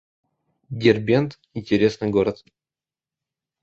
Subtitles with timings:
[0.71, 2.43] Дербент— интересный город